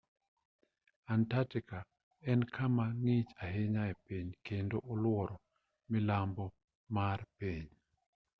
[1.15, 1.79] antarctica
[2.31, 5.35] en kama ng'ich ahinya e piny kendo oluoro
[5.91, 6.45] milambo
[6.95, 7.67] mar piny